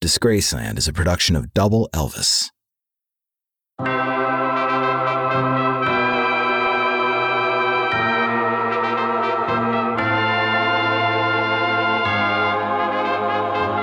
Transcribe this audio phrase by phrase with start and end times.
[0.00, 2.50] Disgraceland is a production of Double Elvis.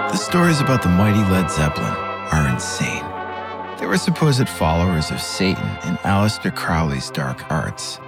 [0.07, 3.03] The stories about the mighty Led Zeppelin are insane.
[3.77, 7.99] They were supposed followers of Satan and Aleister Crowley's dark arts.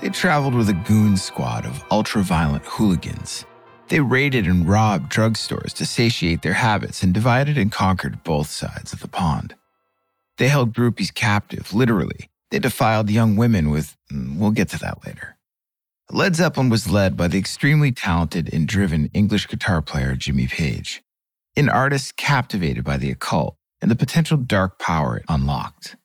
[0.00, 3.44] They traveled with a goon squad of ultra-violent hooligans.
[3.88, 8.92] They raided and robbed drugstores to satiate their habits and divided and conquered both sides
[8.92, 9.54] of the pond.
[10.38, 12.30] They held groupies captive, literally.
[12.50, 15.36] They defiled young women with, mm, we'll get to that later.
[16.10, 21.02] Led Zeppelin was led by the extremely talented and driven English guitar player Jimmy Page
[21.56, 25.96] an artist captivated by the occult and the potential dark power it unlocked.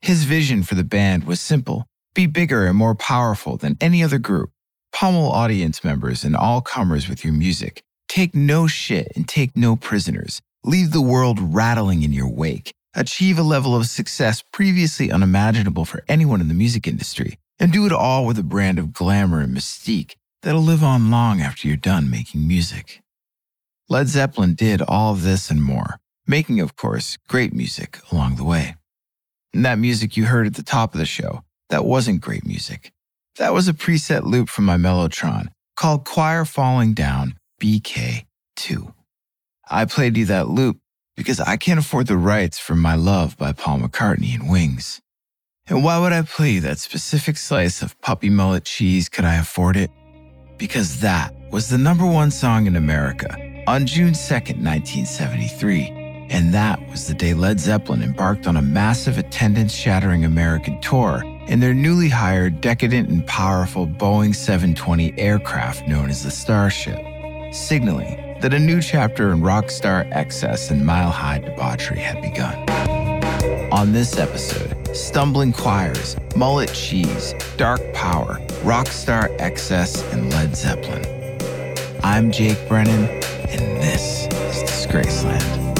[0.00, 4.18] His vision for the band was simple be bigger and more powerful than any other
[4.18, 4.50] group.
[4.94, 7.82] Pummel audience members and all comers with your music.
[8.06, 10.40] Take no shit and take no prisoners.
[10.62, 12.72] Leave the world rattling in your wake.
[12.94, 17.38] Achieve a level of success previously unimaginable for anyone in the music industry.
[17.58, 21.40] And do it all with a brand of glamour and mystique that'll live on long
[21.40, 23.02] after you're done making music.
[23.88, 28.76] Led Zeppelin did all this and more, making, of course, great music along the way.
[29.52, 32.93] And that music you heard at the top of the show, that wasn't great music.
[33.36, 38.94] That was a preset loop from my Mellotron called Choir Falling Down BK2.
[39.68, 40.78] I played you that loop
[41.16, 45.00] because I can't afford the rights for My Love by Paul McCartney and Wings.
[45.66, 49.34] And why would I play you that specific slice of puppy mullet cheese could I
[49.36, 49.90] afford it?
[50.56, 53.34] Because that was the number one song in America
[53.66, 56.03] on June 2nd, 1973.
[56.30, 61.22] And that was the day Led Zeppelin embarked on a massive attendance shattering American tour
[61.46, 66.98] in their newly hired, decadent, and powerful Boeing 720 aircraft known as the Starship,
[67.52, 72.68] signaling that a new chapter in rock star excess and mile high debauchery had begun.
[73.70, 81.04] On this episode, stumbling choirs, mullet cheese, dark power, rock star excess, and Led Zeppelin.
[82.02, 83.08] I'm Jake Brennan,
[83.48, 85.73] and this is Disgraceland.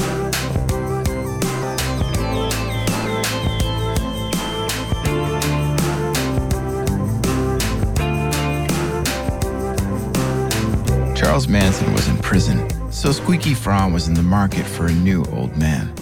[11.35, 15.25] Charles Manson was in prison, so Squeaky Fromme was in the market for a new
[15.33, 15.93] old man.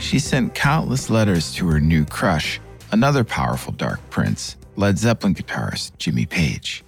[0.00, 5.96] She sent countless letters to her new crush, another powerful dark prince, Led Zeppelin guitarist
[5.98, 6.82] Jimmy Page.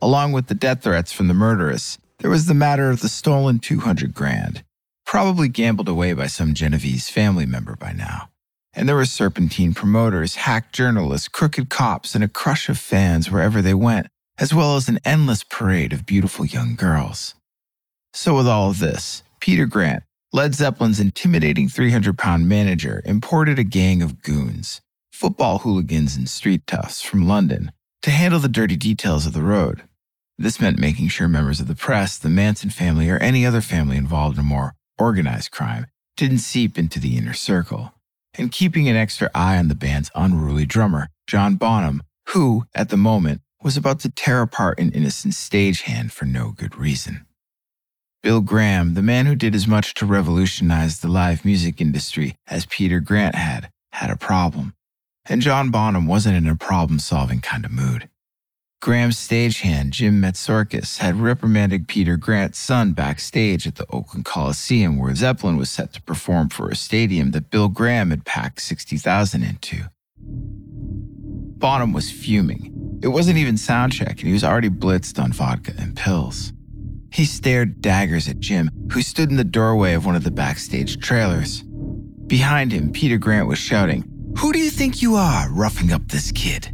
[0.00, 3.60] Along with the death threats from the murderess, there was the matter of the stolen
[3.60, 4.64] 200 grand,
[5.06, 8.30] probably gambled away by some Genovese family member by now.
[8.74, 13.62] And there were serpentine promoters, hack journalists, crooked cops, and a crush of fans wherever
[13.62, 14.08] they went,
[14.38, 17.34] as well as an endless parade of beautiful young girls.
[18.12, 23.64] So, with all of this, Peter Grant, Led Zeppelin's intimidating 300 pound manager, imported a
[23.64, 24.80] gang of goons,
[25.12, 27.72] football hooligans and street toughs from London,
[28.02, 29.82] to handle the dirty details of the road.
[30.38, 33.96] This meant making sure members of the press, the Manson family, or any other family
[33.96, 37.92] involved in more organized crime didn't seep into the inner circle,
[38.34, 42.96] and keeping an extra eye on the band's unruly drummer, John Bonham, who, at the
[42.96, 47.26] moment, was about to tear apart an innocent stagehand for no good reason.
[48.22, 52.66] Bill Graham, the man who did as much to revolutionize the live music industry as
[52.66, 54.74] Peter Grant had, had a problem.
[55.24, 58.08] And John Bonham wasn't in a problem solving kind of mood.
[58.80, 65.14] Graham's stagehand, Jim Matzorkis, had reprimanded Peter Grant's son backstage at the Oakland Coliseum where
[65.14, 69.84] Zeppelin was set to perform for a stadium that Bill Graham had packed 60,000 into.
[70.18, 72.71] Bonham was fuming.
[73.02, 76.52] It wasn't even soundcheck, and he was already blitzed on vodka and pills.
[77.10, 81.00] He stared daggers at Jim, who stood in the doorway of one of the backstage
[81.00, 81.62] trailers.
[82.28, 84.04] Behind him, Peter Grant was shouting,
[84.38, 86.70] Who do you think you are, roughing up this kid?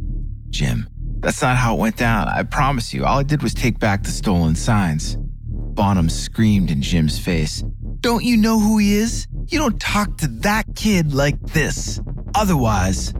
[0.49, 0.87] Jim,
[1.19, 2.27] that's not how it went down.
[2.27, 3.05] I promise you.
[3.05, 5.17] All I did was take back the stolen signs.
[5.19, 7.63] Bonham screamed in Jim's face.
[8.01, 9.27] Don't you know who he is?
[9.47, 11.99] You don't talk to that kid like this.
[12.35, 13.13] Otherwise.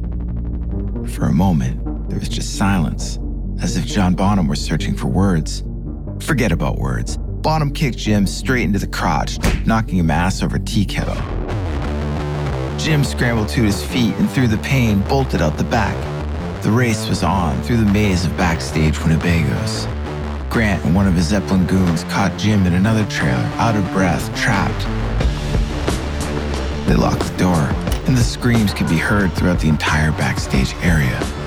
[1.07, 3.19] For a moment, there was just silence,
[3.61, 5.63] as if John Bonham were searching for words.
[6.19, 7.17] Forget about words.
[7.17, 11.15] Bonham kicked Jim straight into the crotch, knocking him ass over tea kettle.
[12.77, 15.95] Jim scrambled to his feet and through the pain bolted out the back.
[16.63, 19.87] The race was on through the maze of backstage Winnebagos.
[20.49, 24.35] Grant and one of his Zeppelin goons caught Jim in another trailer, out of breath,
[24.35, 24.85] trapped.
[26.87, 27.69] They locked the door,
[28.07, 31.38] and the screams could be heard throughout the entire backstage area.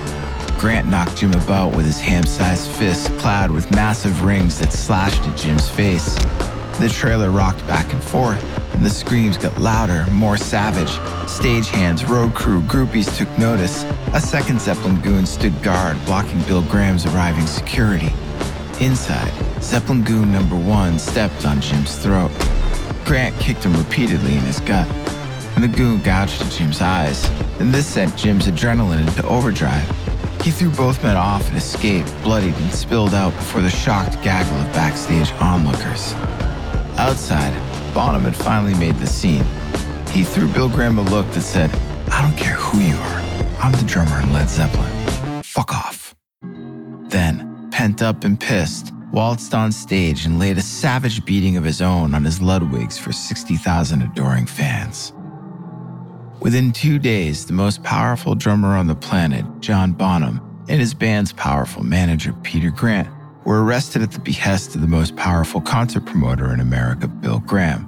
[0.62, 5.20] Grant knocked Jim about with his ham sized fist clad with massive rings that slashed
[5.22, 6.14] at Jim's face.
[6.78, 8.40] The trailer rocked back and forth,
[8.72, 10.92] and the screams got louder, more savage.
[11.28, 13.82] Stagehands, road crew, groupies took notice.
[14.12, 18.12] A second Zeppelin goon stood guard, blocking Bill Graham's arriving security.
[18.80, 22.30] Inside, Zeppelin goon number one stepped on Jim's throat.
[23.04, 24.88] Grant kicked him repeatedly in his gut,
[25.56, 27.28] and the goon gouged at Jim's eyes,
[27.58, 30.01] and this sent Jim's adrenaline into overdrive.
[30.42, 34.56] He threw both men off and escaped, bloodied and spilled out before the shocked gaggle
[34.56, 36.14] of backstage onlookers.
[36.98, 37.54] Outside,
[37.94, 39.44] Bonham had finally made the scene.
[40.10, 41.70] He threw Bill Graham a look that said,
[42.10, 43.20] I don't care who you are,
[43.60, 44.90] I'm the drummer in Led Zeppelin.
[45.44, 46.16] Fuck off.
[47.04, 51.80] Then, pent up and pissed, waltzed on stage and laid a savage beating of his
[51.80, 55.12] own on his Ludwigs for 60,000 adoring fans.
[56.42, 61.32] Within two days, the most powerful drummer on the planet, John Bonham, and his band's
[61.32, 63.08] powerful manager, Peter Grant,
[63.44, 67.86] were arrested at the behest of the most powerful concert promoter in America, Bill Graham.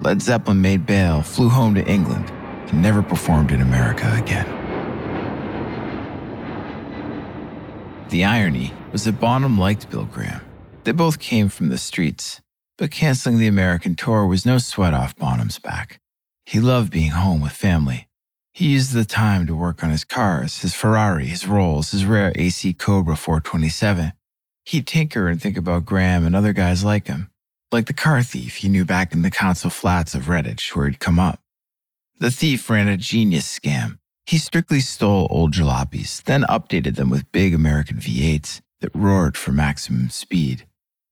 [0.00, 4.48] Led Zeppelin made bail, flew home to England, and never performed in America again.
[8.08, 10.40] The irony was that Bonham liked Bill Graham.
[10.84, 12.40] They both came from the streets,
[12.78, 16.00] but canceling the American tour was no sweat off Bonham's back.
[16.48, 18.08] He loved being home with family.
[18.54, 22.32] He used the time to work on his cars, his Ferrari, his Rolls, his rare
[22.36, 24.14] AC Cobra 427.
[24.64, 27.28] He'd tinker and think about Graham and other guys like him,
[27.70, 31.00] like the car thief he knew back in the Council Flats of Redditch where he'd
[31.00, 31.38] come up.
[32.18, 33.98] The thief ran a genius scam.
[34.24, 39.52] He strictly stole old jalopies, then updated them with big American V8s that roared for
[39.52, 40.66] maximum speed.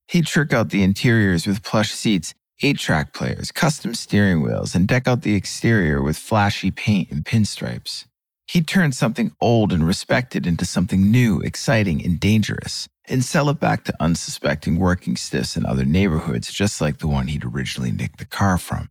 [0.09, 4.88] He'd trick out the interiors with plush seats eight track players, custom steering wheels, and
[4.88, 8.05] deck out the exterior with flashy paint and pinstripes.
[8.49, 13.58] He turned something old and respected into something new, exciting, and dangerous, and sell it
[13.58, 18.19] back to unsuspecting working stiffs in other neighborhoods, just like the one he'd originally nicked
[18.19, 18.88] the car from.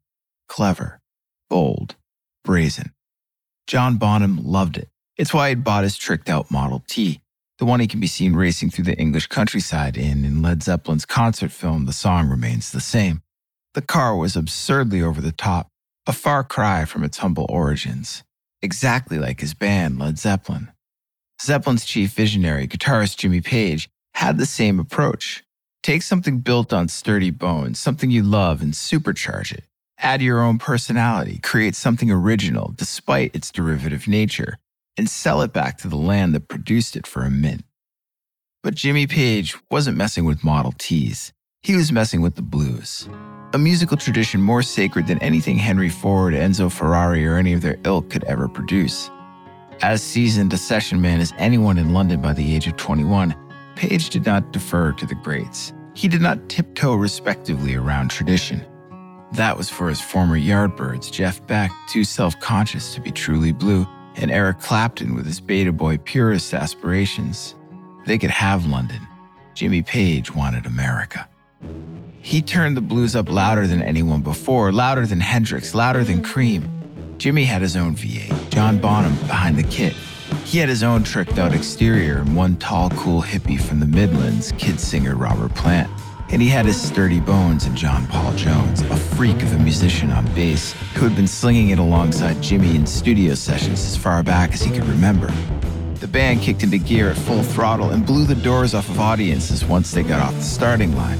[0.50, 1.00] Clever,
[1.50, 1.96] bold,
[2.44, 2.92] brazen.
[3.66, 4.90] John Bonham loved it.
[5.18, 7.22] It's why he'd bought his tricked out Model T,
[7.58, 10.26] the one he can be seen racing through the English countryside in.
[10.26, 13.22] In Led Zeppelin's concert film, the song remains the same.
[13.76, 15.68] The car was absurdly over the top,
[16.08, 18.24] a far cry from its humble origins,
[18.62, 20.72] exactly like his band, Led Zeppelin.
[21.42, 25.44] Zeppelin's chief visionary, guitarist Jimmy Page, had the same approach.
[25.84, 29.66] Take something built on sturdy bones, something you love, and supercharge it.
[30.00, 34.58] Add your own personality, create something original despite its derivative nature,
[34.96, 37.66] and sell it back to the land that produced it for a mint.
[38.64, 41.34] But Jimmy Page wasn't messing with Model Ts.
[41.66, 43.10] He was messing with the blues
[43.52, 47.80] a musical tradition more sacred than anything Henry Ford, Enzo Ferrari, or any of their
[47.86, 49.10] ilk could ever produce.
[49.82, 53.34] As seasoned a session man as anyone in London by the age of 21,
[53.76, 55.74] Page did not defer to the greats.
[55.96, 58.64] He did not tiptoe respectively around tradition.
[59.32, 63.88] That was for his former Yardbirds, Jeff Beck, too self conscious to be truly blue,
[64.18, 67.56] and Eric Clapton with his beta boy purist aspirations.
[68.06, 69.02] They could have London.
[69.56, 71.28] Jimmy Page wanted America.
[72.22, 76.68] He turned the blues up louder than anyone before, louder than Hendrix, louder than Cream.
[77.18, 79.94] Jimmy had his own V8, John Bonham behind the kit.
[80.44, 84.52] He had his own tricked out exterior and one tall, cool hippie from the Midlands,
[84.54, 85.90] kid singer Robert Plant.
[86.30, 90.12] And he had his sturdy bones and John Paul Jones, a freak of a musician
[90.12, 94.52] on bass who had been slinging it alongside Jimmy in studio sessions as far back
[94.52, 95.32] as he could remember.
[96.00, 99.64] The band kicked into gear at full throttle and blew the doors off of audiences
[99.64, 101.20] once they got off the starting line.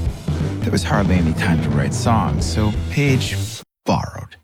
[0.66, 3.36] There was hardly any time to write songs, so Page
[3.84, 4.36] borrowed.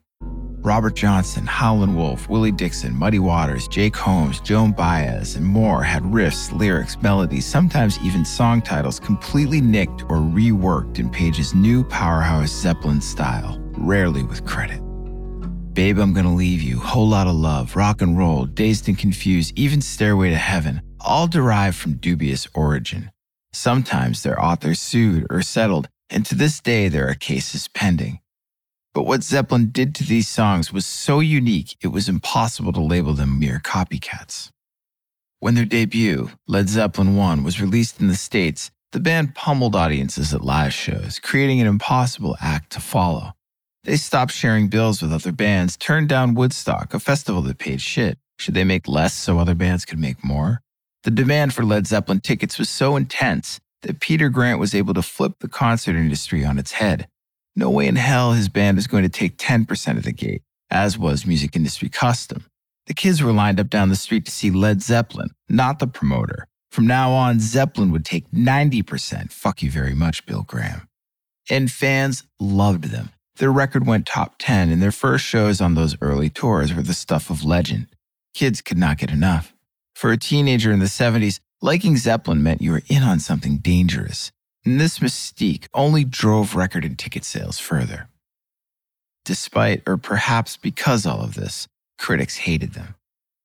[0.63, 6.05] Robert Johnson, Howlin' Wolf, Willie Dixon, Muddy Waters, Jake Holmes, Joan Baez, and more had
[6.05, 12.53] riffs, lyrics, melodies, sometimes even song titles completely nicked or reworked in Page's new powerhouse
[12.53, 14.81] Zeppelin style, rarely with credit.
[15.75, 19.59] Babe, I'm Gonna Leave You, Whole Lot of Love, Rock and Roll, Dazed and Confused,
[19.59, 23.11] even Stairway to Heaven, all derived from dubious origin.
[23.53, 28.21] Sometimes their authors sued or settled and to this day there are cases pending.
[28.95, 33.15] But what Zeppelin did to these songs was so unique it was impossible to label
[33.15, 34.51] them mere copycats.
[35.41, 40.35] When their debut, Led Zeppelin 1, was released in the States, the band pummeled audiences
[40.35, 43.33] at live shows, creating an impossible act to follow.
[43.85, 48.19] They stopped sharing bills with other bands, turned down Woodstock, a festival that paid shit.
[48.39, 50.61] Should they make less so other bands could make more?
[51.05, 55.03] The demand for Led Zeppelin tickets was so intense that Peter Grant was able to
[55.03, 57.09] flip the concert industry on its head.
[57.55, 60.99] No way in hell his band was going to take 10% of the gate, as
[60.99, 62.47] was music industry custom.
[62.87, 66.49] The kids were lined up down the street to see Led Zeppelin, not the promoter.
[66.71, 69.31] From now on, Zeppelin would take 90%.
[69.31, 70.89] Fuck you very much, Bill Graham.
[71.51, 73.11] And fans loved them.
[73.37, 76.95] Their record went top 10, and their first shows on those early tours were the
[76.95, 77.89] stuff of legend.
[78.35, 79.53] Kids could not get enough.
[79.95, 84.33] For a teenager in the 70s, liking Zeppelin meant you were in on something dangerous.
[84.65, 88.09] And this mystique only drove record and ticket sales further.
[89.25, 92.97] Despite, or perhaps because all of this, critics hated them.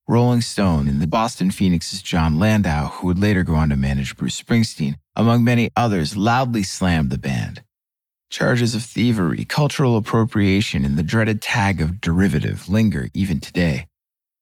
[0.07, 4.17] Rolling Stone and the Boston Phoenix's Jon Landau, who would later go on to manage
[4.17, 7.62] Bruce Springsteen, among many others, loudly slammed the band.
[8.29, 13.88] Charges of thievery, cultural appropriation, and the dreaded tag of derivative linger even today.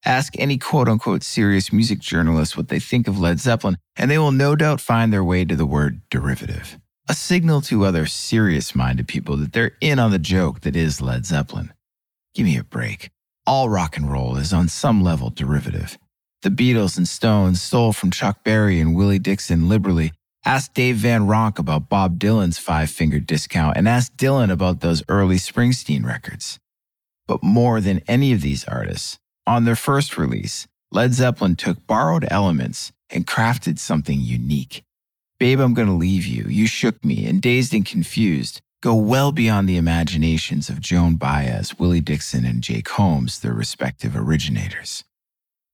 [0.06, 4.20] Ask any quote unquote serious music journalist what they think of Led Zeppelin, and they
[4.20, 6.78] will no doubt find their way to the word derivative.
[7.10, 11.02] A signal to other serious minded people that they're in on the joke that is
[11.02, 11.74] Led Zeppelin.
[12.36, 13.10] Give me a break.
[13.48, 15.98] All rock and roll is on some level derivative.
[16.44, 20.14] The Beatles and Stones stole from Chuck Berry and Willie Dixon liberally.
[20.46, 25.02] Ask Dave Van Ronk about Bob Dylan's five finger discount and ask Dylan about those
[25.10, 26.60] early Springsteen records.
[27.26, 32.26] But more than any of these artists, on their first release, Led Zeppelin took borrowed
[32.30, 34.84] elements and crafted something unique.
[35.40, 39.68] Babe, I'm Gonna Leave You, You Shook Me, and Dazed and Confused go well beyond
[39.68, 45.04] the imaginations of Joan Baez, Willie Dixon, and Jake Holmes, their respective originators.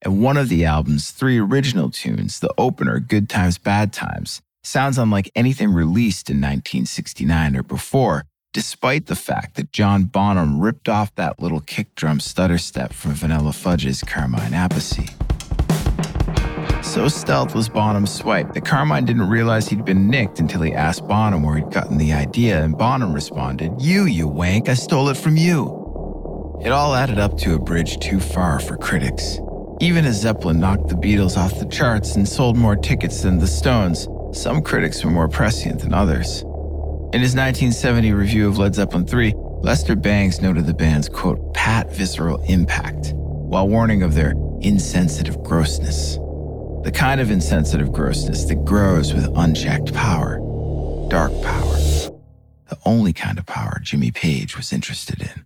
[0.01, 4.98] And one of the album's three original tunes, the opener, Good Times, Bad Times, sounds
[4.98, 11.15] unlike anything released in 1969 or before, despite the fact that John Bonham ripped off
[11.15, 15.10] that little kick drum stutter step from Vanilla Fudge's Carmine Appice.
[16.84, 21.08] So stealth was Bonham's swipe that Carmine didn't realize he'd been nicked until he asked
[21.08, 25.15] Bonham where he'd gotten the idea, and Bonham responded, You, you wank, I stole it
[25.15, 26.60] from you.
[26.62, 29.39] It all added up to a bridge too far for critics.
[29.79, 33.48] Even as Zeppelin knocked the Beatles off the charts and sold more tickets than the
[33.48, 36.43] Stones, some critics were more prescient than others.
[37.13, 41.94] In his 1970 review of Led Zeppelin III, Lester Bangs noted the band's quote, pat
[41.94, 46.15] visceral impact, while warning of their insensitive grossness.
[46.86, 50.38] The kind of insensitive grossness that grows with unchecked power,
[51.10, 51.75] dark power,
[52.70, 55.46] the only kind of power Jimmy Page was interested in.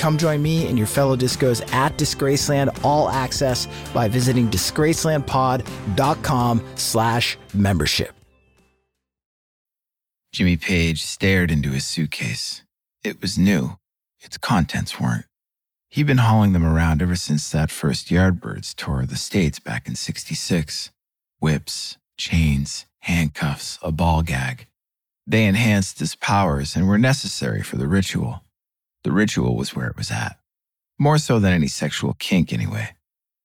[0.00, 7.36] Come join me and your fellow discos at Disgraceland All Access by visiting disgracelandpod.com slash
[7.52, 8.14] membership.
[10.32, 12.62] Jimmy Page stared into his suitcase.
[13.04, 13.76] It was new.
[14.20, 15.26] Its contents weren't.
[15.90, 19.86] He'd been hauling them around ever since that first Yardbirds tour of the States back
[19.86, 20.92] in 66.
[21.40, 24.66] Whips, chains, handcuffs, a ball gag.
[25.26, 28.42] They enhanced his powers and were necessary for the ritual.
[29.04, 30.38] The ritual was where it was at.
[30.98, 32.90] More so than any sexual kink, anyway.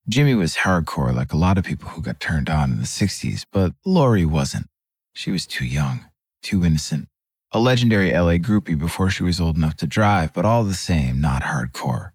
[0.07, 3.45] Jimmy was hardcore like a lot of people who got turned on in the 60s,
[3.51, 4.67] but Lori wasn't.
[5.13, 6.05] She was too young,
[6.43, 7.07] too innocent.
[7.51, 11.21] A legendary LA groupie before she was old enough to drive, but all the same,
[11.21, 12.11] not hardcore.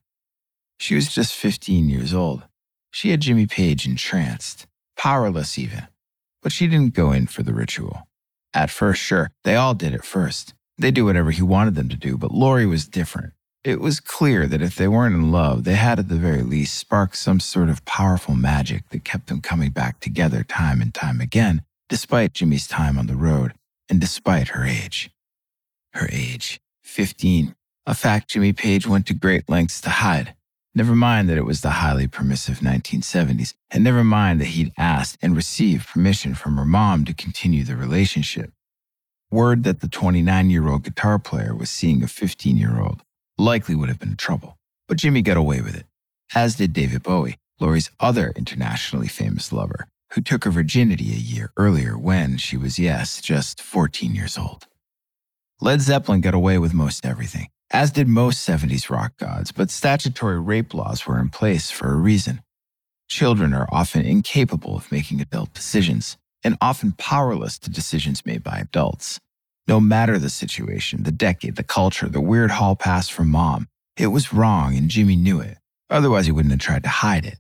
[0.79, 2.43] She was just 15 years old.
[2.91, 4.67] She had Jimmy Page entranced,
[4.97, 5.89] powerless even.
[6.43, 8.07] But she didn't go in for the ritual.
[8.53, 10.55] At first, sure, they all did at first.
[10.81, 13.35] They do whatever he wanted them to do, but Lori was different.
[13.63, 16.79] It was clear that if they weren't in love, they had at the very least
[16.79, 21.21] sparked some sort of powerful magic that kept them coming back together time and time
[21.21, 21.61] again,
[21.91, 23.53] despite Jimmy's time on the road
[23.91, 25.11] and despite her age.
[25.93, 30.35] Her age, 15, a fact Jimmy Page went to great lengths to hide.
[30.75, 35.19] Never mind that it was the highly permissive 1970s, and never mind that he'd asked
[35.21, 38.51] and received permission from her mom to continue the relationship.
[39.33, 43.03] Word that the 29 year old guitar player was seeing a 15 year old
[43.39, 44.59] likely would have been trouble,
[44.89, 45.87] but Jimmy got away with it,
[46.35, 51.53] as did David Bowie, Lori's other internationally famous lover, who took her virginity a year
[51.57, 54.67] earlier when she was, yes, just 14 years old.
[55.61, 60.41] Led Zeppelin got away with most everything, as did most 70s rock gods, but statutory
[60.41, 62.43] rape laws were in place for a reason.
[63.09, 68.59] Children are often incapable of making adult decisions and often powerless to decisions made by
[68.59, 69.21] adults.
[69.67, 74.09] No matter the situation, the decade, the culture, the weird hall pass from mom, it
[74.09, 75.59] was wrong and Jimmy knew it.
[75.89, 77.39] Otherwise, he wouldn't have tried to hide it.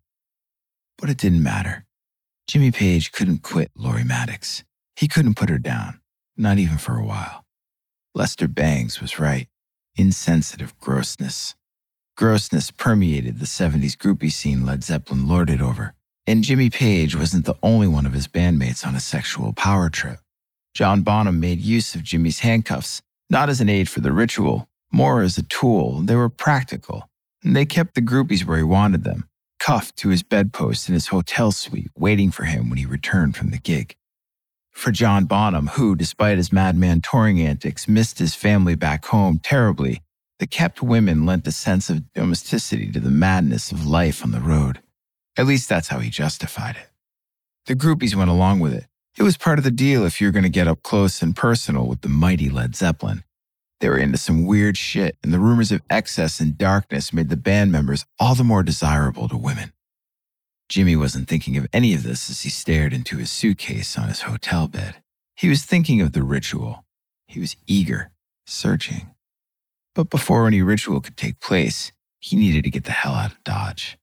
[0.98, 1.86] But it didn't matter.
[2.46, 4.64] Jimmy Page couldn't quit Lori Mattix.
[4.96, 6.00] He couldn't put her down,
[6.36, 7.44] not even for a while.
[8.14, 9.48] Lester Bangs was right
[9.96, 11.54] insensitive grossness.
[12.16, 15.94] Grossness permeated the 70s groupie scene Led Zeppelin lorded over,
[16.30, 20.20] and Jimmy Page wasn't the only one of his bandmates on a sexual power trip.
[20.74, 25.22] John Bonham made use of Jimmy's handcuffs, not as an aid for the ritual, more
[25.22, 26.02] as a tool.
[26.02, 27.08] They were practical,
[27.42, 31.08] and they kept the groupies where he wanted them, cuffed to his bedpost in his
[31.08, 33.96] hotel suite, waiting for him when he returned from the gig.
[34.70, 40.00] For John Bonham, who, despite his madman touring antics, missed his family back home terribly,
[40.38, 44.40] the kept women lent a sense of domesticity to the madness of life on the
[44.40, 44.78] road.
[45.40, 46.90] At least that's how he justified it.
[47.64, 48.84] The groupies went along with it.
[49.16, 51.86] It was part of the deal if you're going to get up close and personal
[51.86, 53.24] with the mighty Led Zeppelin.
[53.80, 57.38] They were into some weird shit, and the rumors of excess and darkness made the
[57.38, 59.72] band members all the more desirable to women.
[60.68, 64.20] Jimmy wasn't thinking of any of this as he stared into his suitcase on his
[64.20, 64.96] hotel bed.
[65.36, 66.84] He was thinking of the ritual.
[67.26, 68.10] He was eager,
[68.44, 69.14] searching.
[69.94, 73.42] But before any ritual could take place, he needed to get the hell out of
[73.42, 73.96] Dodge.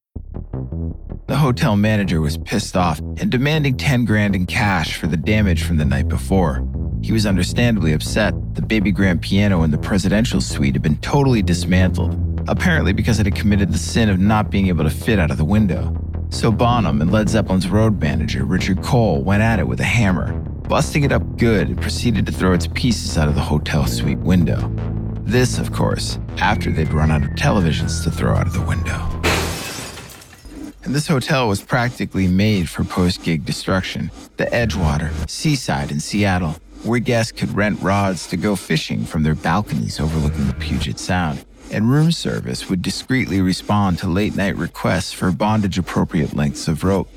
[1.27, 5.63] The hotel manager was pissed off and demanding 10 grand in cash for the damage
[5.63, 6.65] from the night before.
[7.01, 8.33] He was understandably upset.
[8.55, 13.25] The baby grand piano in the presidential suite had been totally dismantled, apparently because it
[13.25, 15.95] had committed the sin of not being able to fit out of the window.
[16.29, 20.33] So Bonham and Led Zeppelin's road manager, Richard Cole, went at it with a hammer,
[20.67, 24.19] busting it up good and proceeded to throw its pieces out of the hotel suite
[24.19, 24.69] window.
[25.21, 29.16] This, of course, after they'd run out of televisions to throw out of the window.
[30.88, 34.10] And this hotel was practically made for post gig destruction.
[34.38, 39.36] The Edgewater, seaside in Seattle, where guests could rent rods to go fishing from their
[39.36, 45.12] balconies overlooking the Puget Sound and room service would discreetly respond to late night requests
[45.12, 47.10] for bondage appropriate lengths of rope.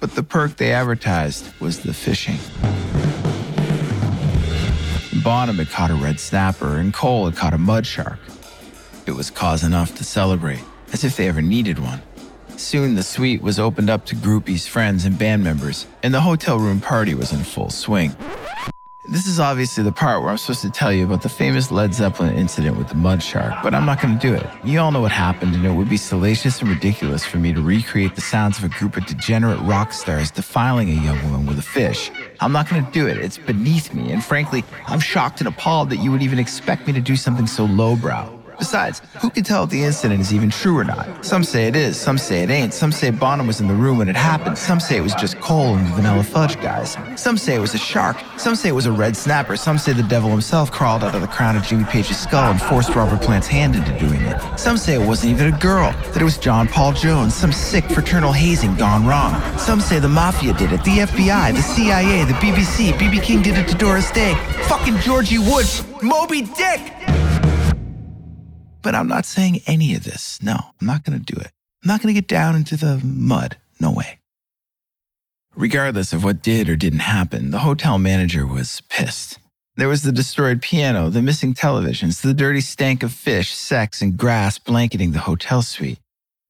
[0.00, 2.38] But the perk they advertised was the fishing.
[5.22, 8.18] Bonham had caught a red snapper, and Cole had caught a mud shark.
[9.04, 12.00] It was cause enough to celebrate, as if they ever needed one.
[12.62, 16.60] Soon the suite was opened up to groupies, friends, and band members, and the hotel
[16.60, 18.14] room party was in full swing.
[19.04, 21.92] This is obviously the part where I'm supposed to tell you about the famous Led
[21.92, 24.46] Zeppelin incident with the mud shark, but I'm not going to do it.
[24.62, 27.60] You all know what happened, and it would be salacious and ridiculous for me to
[27.60, 31.58] recreate the sounds of a group of degenerate rock stars defiling a young woman with
[31.58, 32.12] a fish.
[32.38, 33.18] I'm not going to do it.
[33.18, 36.92] It's beneath me, and frankly, I'm shocked and appalled that you would even expect me
[36.92, 38.41] to do something so lowbrow.
[38.62, 41.24] Besides, who can tell if the incident is even true or not?
[41.24, 42.72] Some say it is, some say it ain't.
[42.72, 44.56] Some say Bonham was in the room when it happened.
[44.56, 46.96] Some say it was just Cole and the Vanilla Fudge guys.
[47.16, 48.16] Some say it was a shark.
[48.36, 49.56] Some say it was a red snapper.
[49.56, 52.62] Some say the devil himself crawled out of the crown of Jimmy Page's skull and
[52.62, 54.40] forced Robert Plant's hand into doing it.
[54.56, 57.84] Some say it wasn't even a girl, that it was John Paul Jones, some sick
[57.86, 59.42] fraternal hazing gone wrong.
[59.58, 63.58] Some say the mafia did it, the FBI, the CIA, the BBC, BB King did
[63.58, 64.34] it to Doris Day,
[64.68, 67.01] fucking Georgie Woods, Moby Dick!
[68.82, 70.42] But I'm not saying any of this.
[70.42, 71.50] No, I'm not going to do it.
[71.82, 73.56] I'm not going to get down into the mud.
[73.80, 74.18] No way.
[75.54, 79.38] Regardless of what did or didn't happen, the hotel manager was pissed.
[79.76, 84.16] There was the destroyed piano, the missing televisions, the dirty stank of fish, sex, and
[84.16, 85.98] grass blanketing the hotel suite.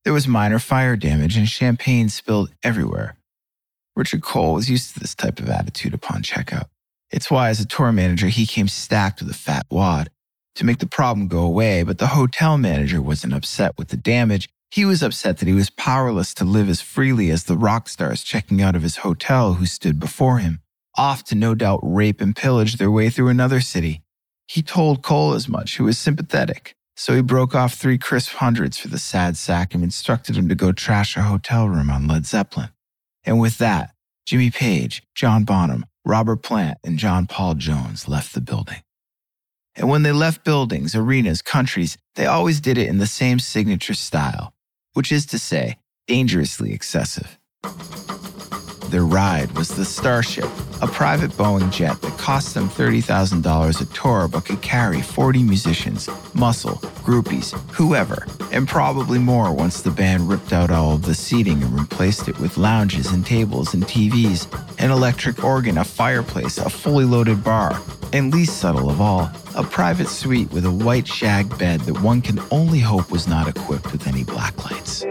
[0.04, 3.16] There was minor fire damage and champagne spilled everywhere.
[3.94, 6.66] Richard Cole was used to this type of attitude upon checkout.
[7.10, 10.10] It's why, as a tour manager, he came stacked with a fat wad
[10.54, 14.48] to make the problem go away, but the hotel manager wasn't upset with the damage.
[14.70, 18.22] He was upset that he was powerless to live as freely as the rock stars
[18.22, 20.60] checking out of his hotel who stood before him,
[20.96, 24.02] off to no doubt rape and pillage their way through another city.
[24.46, 28.76] He told Cole as much, who was sympathetic, so he broke off three crisp hundreds
[28.76, 32.26] for the sad sack and instructed him to go trash a hotel room on Led
[32.26, 32.70] Zeppelin.
[33.24, 33.94] And with that,
[34.26, 38.82] Jimmy Page, John Bonham, Robert Plant, and John Paul Jones left the building.
[39.74, 43.94] And when they left buildings, arenas, countries, they always did it in the same signature
[43.94, 44.52] style,
[44.92, 47.38] which is to say, dangerously excessive.
[48.92, 50.50] Their ride was the Starship,
[50.82, 56.10] a private Boeing jet that cost them $30,000 a tour but could carry 40 musicians,
[56.34, 61.62] muscle, groupies, whoever, and probably more once the band ripped out all of the seating
[61.62, 64.46] and replaced it with lounges and tables and TVs,
[64.78, 67.80] an electric organ, a fireplace, a fully loaded bar,
[68.12, 72.20] and least subtle of all, a private suite with a white shag bed that one
[72.20, 75.02] can only hope was not equipped with any black lights.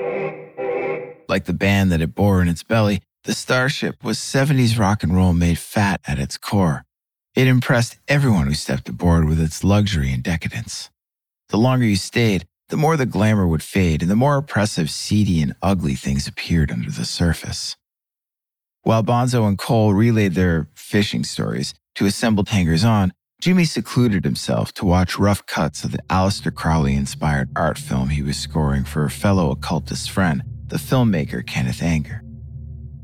[1.27, 5.15] Like the band that it bore in its belly, the Starship was 70s rock and
[5.15, 6.85] roll made fat at its core.
[7.35, 10.89] It impressed everyone who stepped aboard with its luxury and decadence.
[11.49, 15.39] The longer you stayed, the more the glamour would fade and the more oppressive, seedy,
[15.41, 17.77] and ugly things appeared under the surface.
[18.81, 24.73] While Bonzo and Cole relayed their fishing stories to assembled hangers on, Jimmy secluded himself
[24.73, 29.05] to watch rough cuts of the Aleister Crowley inspired art film he was scoring for
[29.05, 32.23] a fellow occultist friend, the filmmaker Kenneth Anger.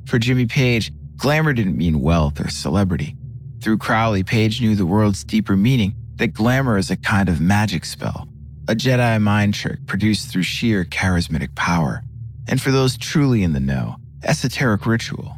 [0.08, 3.18] For Jimmy Page, glamour didn't mean wealth or celebrity.
[3.62, 7.84] Through Crowley, Page knew the world's deeper meaning that glamour is a kind of magic
[7.84, 8.26] spell,
[8.70, 12.04] a Jedi mind trick produced through sheer charismatic power,
[12.48, 15.36] and for those truly in the know, esoteric ritual.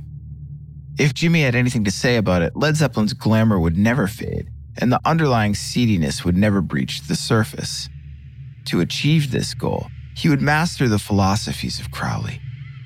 [1.00, 4.92] If Jimmy had anything to say about it, Led Zeppelin's glamour would never fade, and
[4.92, 7.90] the underlying seediness would never breach the surface.
[8.66, 12.40] To achieve this goal, he would master the philosophies of Crowley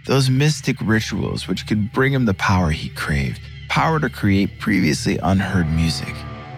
[0.05, 5.17] those mystic rituals which could bring him the power he craved, power to create previously
[5.23, 6.13] unheard music,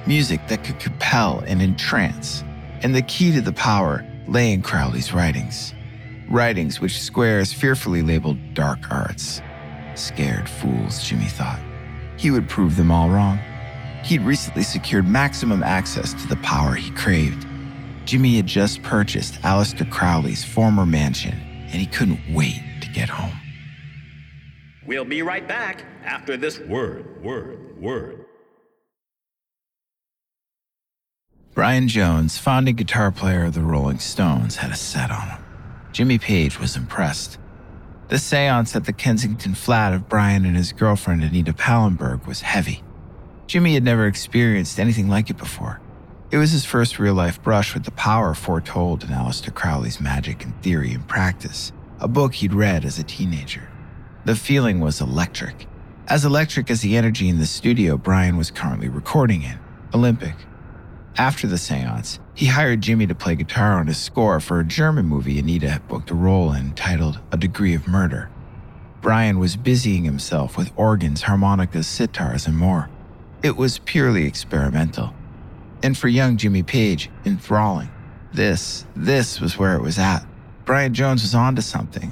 [0.08, 2.44] music that could compel and entrance.
[2.82, 5.74] And the key to the power lay in Crowley's writings.
[6.28, 9.42] Writings which Squares fearfully labeled dark arts.
[9.94, 11.60] Scared fools, Jimmy thought.
[12.18, 13.40] He would prove them all wrong.
[14.04, 17.46] He'd recently secured maximum access to the power he craved.
[18.06, 21.40] Jimmy had just purchased Aleister Crowley's former mansion,
[21.72, 22.62] and he couldn't wait
[22.96, 23.38] get home.
[24.88, 28.26] We'll be right back after this word, word, word.
[31.54, 35.44] Brian Jones, founding guitar player of the Rolling Stones, had a set on him.
[35.92, 37.38] Jimmy Page was impressed.
[38.08, 42.84] The seance at the Kensington flat of Brian and his girlfriend Anita Pallenberg was heavy.
[43.48, 45.82] Jimmy had never experienced anything like it before.
[46.32, 50.44] It was his first real life brush with the power foretold in Aleister Crowley's magic
[50.44, 53.70] and theory and practice a book he'd read as a teenager.
[54.26, 55.68] The feeling was electric,
[56.08, 59.60] as electric as the energy in the studio Brian was currently recording in,
[59.94, 60.36] Olympic.
[61.18, 65.06] After the seance, he hired Jimmy to play guitar on his score for a German
[65.06, 68.30] movie Anita had booked a role in titled A Degree of Murder.
[69.02, 72.90] Brian was busying himself with organs, harmonicas, sitars, and more.
[73.44, 75.14] It was purely experimental.
[75.84, 77.90] And for young Jimmy Page, enthralling.
[78.34, 80.26] This, this was where it was at.
[80.66, 82.12] Brian Jones was onto something.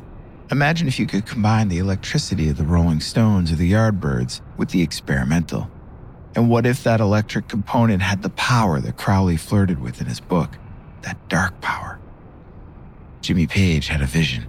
[0.52, 4.70] Imagine if you could combine the electricity of the Rolling Stones or the Yardbirds with
[4.70, 5.72] the experimental.
[6.36, 10.20] And what if that electric component had the power that Crowley flirted with in his
[10.20, 10.60] book?
[11.02, 12.00] That dark power.
[13.22, 14.46] Jimmy Page had a vision.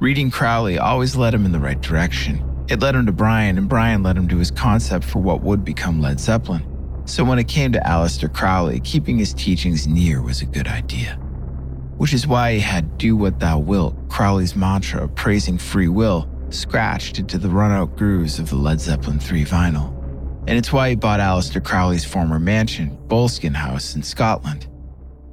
[0.00, 2.42] Reading Crowley always led him in the right direction.
[2.68, 5.64] It led him to Brian, and Brian led him to his concept for what would
[5.64, 6.64] become Led Zeppelin.
[7.04, 11.20] So when it came to Aleister Crowley, keeping his teachings near was a good idea
[11.98, 17.18] which is why he had Do What Thou Wilt, Crowley's mantra praising free will, scratched
[17.18, 19.94] into the run-out grooves of the Led Zeppelin 3 vinyl.
[20.46, 24.66] And it's why he bought Aleister Crowley's former mansion, Boleskine House, in Scotland.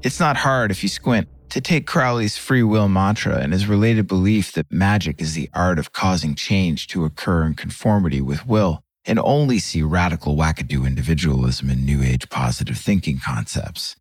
[0.03, 4.07] It's not hard if you squint to take Crowley's free will mantra and his related
[4.07, 8.81] belief that magic is the art of causing change to occur in conformity with will,
[9.05, 13.95] and only see radical wackadoo individualism and New Age positive thinking concepts.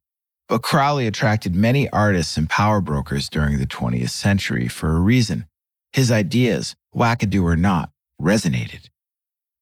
[0.48, 5.46] But Crowley attracted many artists and power brokers during the 20th century for a reason.
[5.92, 8.90] His ideas, wackadoo or not, resonated.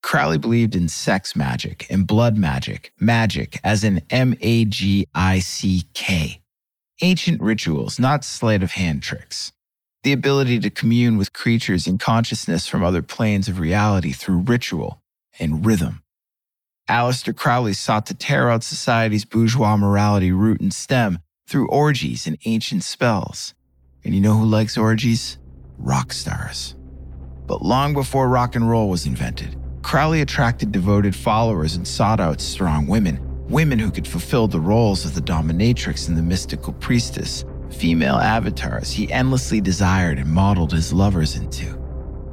[0.03, 5.41] Crowley believed in sex magic and blood magic, magic as in M A G I
[5.41, 6.41] C K.
[7.03, 9.53] Ancient rituals, not sleight of hand tricks.
[10.05, 15.03] the ability to commune with creatures in consciousness from other planes of reality through ritual
[15.39, 16.02] and rhythm.
[16.89, 22.37] Aleister Crowley sought to tear out society's bourgeois morality root and stem through orgies and
[22.45, 23.55] ancient spells.
[24.05, 25.39] And you know who likes orgies?
[25.79, 26.75] Rock stars.
[27.47, 32.41] But long before rock and roll was invented, Crowley attracted devoted followers and sought out
[32.41, 37.45] strong women, women who could fulfill the roles of the dominatrix and the mystical priestess,
[37.71, 41.82] female avatars he endlessly desired and modeled his lovers into.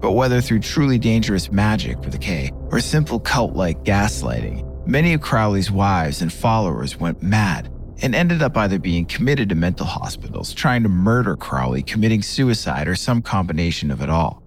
[0.01, 5.13] But whether through truly dangerous magic with a K or simple cult like gaslighting, many
[5.13, 9.85] of Crowley's wives and followers went mad and ended up either being committed to mental
[9.85, 14.41] hospitals, trying to murder Crowley, committing suicide, or some combination of it all.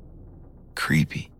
[0.75, 1.31] Creepy.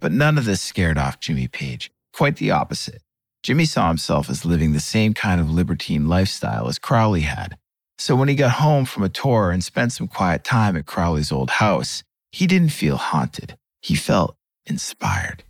[0.00, 1.90] But none of this scared off Jimmy Page.
[2.14, 3.02] Quite the opposite.
[3.42, 7.58] Jimmy saw himself as living the same kind of libertine lifestyle as Crowley had.
[7.98, 11.32] So when he got home from a tour and spent some quiet time at Crowley's
[11.32, 13.56] old house, he didn't feel haunted.
[13.80, 14.36] He felt
[14.66, 15.44] inspired.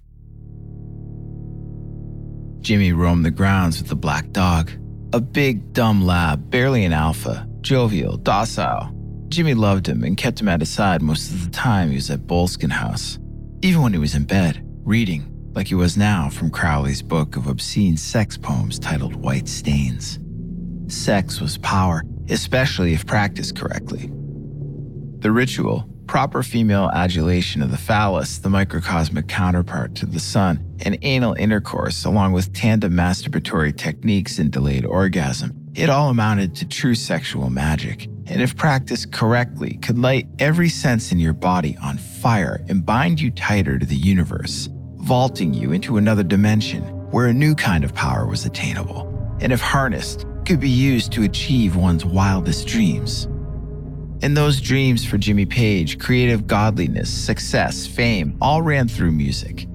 [2.61, 4.71] Jimmy roamed the grounds with the black dog,
[5.13, 8.95] a big, dumb lab, barely an alpha, jovial, docile.
[9.29, 12.11] Jimmy loved him and kept him at his side most of the time he was
[12.11, 13.19] at Boleskine House,
[13.63, 17.47] even when he was in bed, reading, like he was now from Crowley's book of
[17.47, 20.19] obscene sex poems titled White Stains.
[20.89, 24.11] Sex was power, especially if practiced correctly.
[25.21, 30.99] The ritual, proper female adulation of the phallus, the microcosmic counterpart to the sun, and
[31.03, 36.95] anal intercourse, along with tandem masturbatory techniques and delayed orgasm, it all amounted to true
[36.95, 42.65] sexual magic, and if practiced correctly, could light every sense in your body on fire
[42.69, 47.55] and bind you tighter to the universe, vaulting you into another dimension where a new
[47.55, 49.07] kind of power was attainable,
[49.41, 53.29] and if harnessed, could be used to achieve one's wildest dreams.
[54.21, 59.69] In those dreams for Jimmy Page, creative godliness, success, fame all ran through music.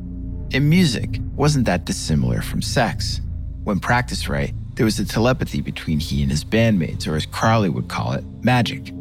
[0.51, 3.21] And music wasn't that dissimilar from sex.
[3.63, 7.69] When practiced right, there was a telepathy between he and his bandmates, or as Crowley
[7.69, 8.93] would call it, magic.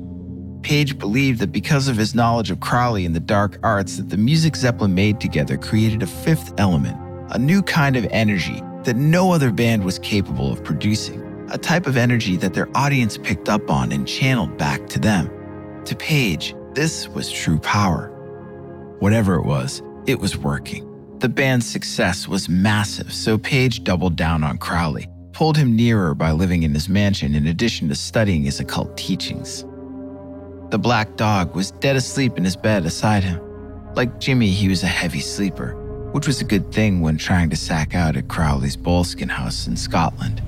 [0.63, 4.17] Page believed that because of his knowledge of Crowley and the dark arts that the
[4.17, 6.97] music Zeppelin made together created a fifth element,
[7.35, 11.21] a new kind of energy that no other band was capable of producing
[11.53, 15.31] a type of energy that their audience picked up on and channeled back to them.
[15.85, 18.09] To Page, this was true power.
[19.01, 20.89] Whatever it was, it was working.
[21.19, 26.33] The band's success was massive, so Page doubled down on Crowley, pulled him nearer by
[26.33, 29.65] living in his mansion in addition to studying his occult teachings.
[30.71, 33.41] The black dog was dead asleep in his bed beside him.
[33.95, 35.75] Like Jimmy, he was a heavy sleeper,
[36.13, 39.77] which was a good thing when trying to sack out at Crowley's Boleskine house in
[39.77, 40.43] Scotland.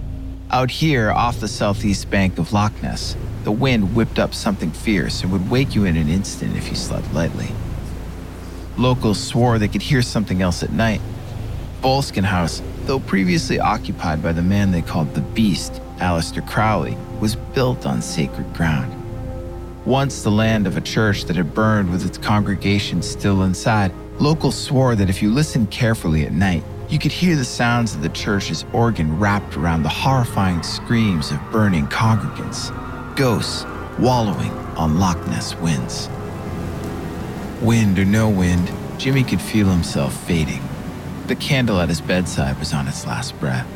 [0.54, 5.24] Out here, off the southeast bank of Loch Ness, the wind whipped up something fierce
[5.24, 7.48] and would wake you in an instant if you slept lightly.
[8.78, 11.00] Locals swore they could hear something else at night.
[11.82, 17.34] Boleskine House, though previously occupied by the man they called the Beast, Aleister Crowley, was
[17.34, 18.94] built on sacred ground.
[19.84, 24.56] Once the land of a church that had burned with its congregation still inside, locals
[24.56, 28.09] swore that if you listened carefully at night, you could hear the sounds of the
[28.11, 32.70] church's organ wrapped around the horrifying screams of burning congregants,
[33.16, 33.64] ghosts
[33.99, 36.09] wallowing on Loch Ness winds.
[37.62, 40.62] Wind or no wind, Jimmy could feel himself fading.
[41.27, 43.66] The candle at his bedside was on its last breath.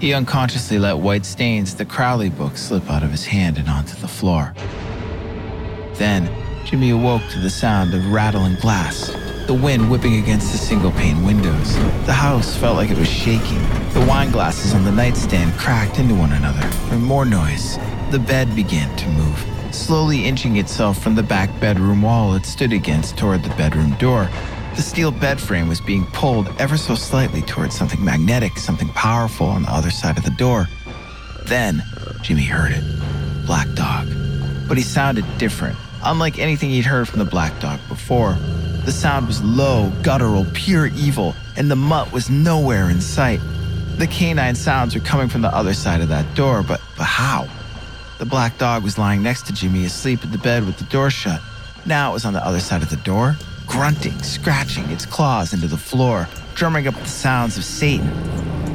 [0.00, 3.94] He unconsciously let White Stains, the Crowley book, slip out of his hand and onto
[3.96, 4.54] the floor.
[5.94, 6.30] Then,
[6.64, 9.14] Jimmy awoke to the sound of rattling glass
[9.46, 11.74] the wind whipping against the single pane windows.
[12.06, 13.62] The house felt like it was shaking.
[13.92, 16.66] The wine glasses on the nightstand cracked into one another.
[16.90, 17.78] And more noise.
[18.10, 22.72] The bed began to move, slowly inching itself from the back bedroom wall it stood
[22.72, 24.30] against toward the bedroom door.
[24.76, 29.46] The steel bed frame was being pulled ever so slightly towards something magnetic, something powerful
[29.46, 30.68] on the other side of the door.
[31.44, 31.84] Then,
[32.22, 32.84] Jimmy heard it
[33.46, 34.08] Black Dog.
[34.66, 38.36] But he sounded different, unlike anything he'd heard from the Black Dog before.
[38.84, 43.40] The sound was low, guttural, pure evil, and the mutt was nowhere in sight.
[43.96, 47.48] The canine sounds were coming from the other side of that door, but, but how?
[48.18, 51.08] The black dog was lying next to Jimmy, asleep in the bed with the door
[51.08, 51.40] shut.
[51.86, 55.66] Now it was on the other side of the door, grunting, scratching its claws into
[55.66, 58.10] the floor, drumming up the sounds of Satan.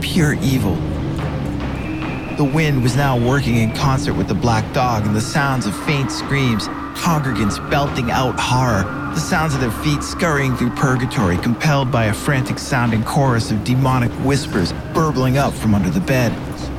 [0.01, 0.75] Pure evil.
[2.37, 5.75] The wind was now working in concert with the black dog and the sounds of
[5.85, 6.67] faint screams,
[6.97, 8.83] congregants belting out horror,
[9.19, 13.61] the sounds of their feet scurrying through purgatory, compelled by a frantic sounding chorus of
[13.65, 16.31] demonic whispers burbling up from under the bed.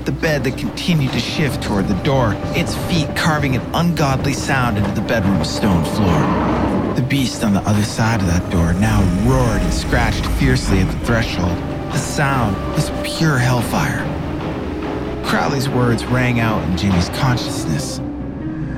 [0.07, 4.79] the bed that continued to shift toward the door, its feet carving an ungodly sound
[4.79, 6.95] into the bedroom's stone floor.
[6.95, 10.91] The beast on the other side of that door now roared and scratched fiercely at
[10.91, 11.59] the threshold.
[11.93, 14.03] The sound was pure hellfire.
[15.27, 17.99] Crowley's words rang out in Jimmy's consciousness.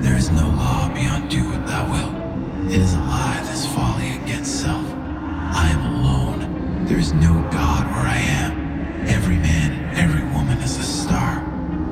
[0.01, 2.22] There is no law beyond do what thou wilt.
[2.67, 4.87] It is a lie, this folly against self.
[4.87, 6.85] I am alone.
[6.87, 9.07] There is no God where I am.
[9.09, 11.43] Every man, every woman is a star.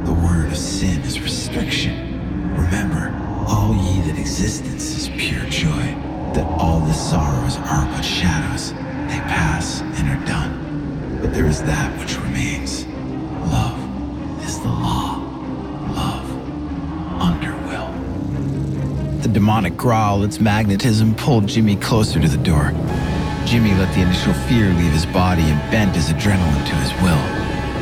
[0.04, 2.54] The word of sin is restriction.
[2.54, 3.12] Remember,
[3.48, 5.94] all ye that existence is pure joy,
[6.34, 8.72] that all the sorrows are but shadows.
[8.72, 11.18] They pass and are done.
[11.20, 12.86] But there is that which remains.
[13.50, 15.09] Love is the law.
[19.30, 22.72] Demonic growl, its magnetism, pulled Jimmy closer to the door.
[23.44, 27.20] Jimmy let the initial fear leave his body and bent his adrenaline to his will.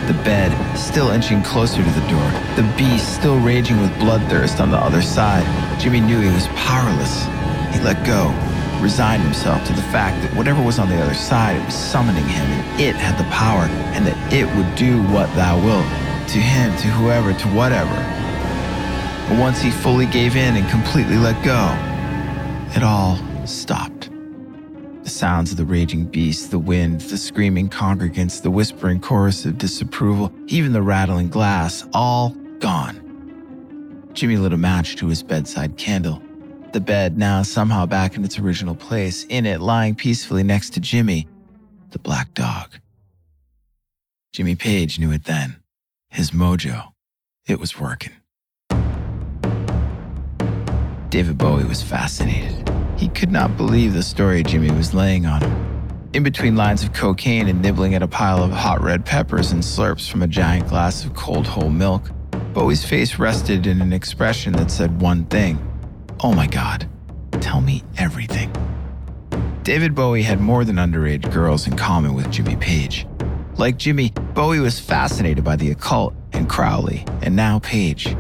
[0.07, 4.71] The bed, still inching closer to the door, the beast still raging with bloodthirst on
[4.71, 5.45] the other side.
[5.81, 7.25] Jimmy knew he was powerless.
[7.75, 8.33] He let go,
[8.83, 12.25] resigned himself to the fact that whatever was on the other side, it was summoning
[12.25, 15.87] him, and it had the power, and that it would do what thou wilt.
[16.29, 18.28] To him, to whoever, to whatever.
[19.29, 21.75] But once he fully gave in and completely let go,
[22.75, 24.09] it all stopped.
[25.03, 29.59] The sounds of the raging beast, the wind, the screaming congregants, the whispering chorus of
[29.59, 34.09] disapproval, even the rattling glass, all gone.
[34.15, 36.23] Jimmy lit a match to his bedside candle.
[36.73, 40.81] The bed, now somehow back in its original place, in it, lying peacefully next to
[40.81, 41.29] Jimmy,
[41.91, 42.79] the black dog.
[44.33, 45.57] Jimmy Page knew it then.
[46.09, 46.93] His mojo.
[47.47, 48.18] It was working.
[51.11, 52.71] David Bowie was fascinated.
[52.99, 56.11] He could not believe the story Jimmy was laying on him.
[56.13, 59.63] In between lines of cocaine and nibbling at a pile of hot red peppers and
[59.63, 62.11] slurps from a giant glass of cold whole milk,
[62.53, 65.65] Bowie's face rested in an expression that said one thing
[66.21, 66.87] Oh my God,
[67.41, 68.53] tell me everything.
[69.63, 73.07] David Bowie had more than underage girls in common with Jimmy Page.
[73.57, 78.15] Like Jimmy, Bowie was fascinated by the occult and Crowley, and now Page.